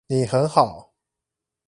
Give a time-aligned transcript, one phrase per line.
[0.07, 0.91] 你很好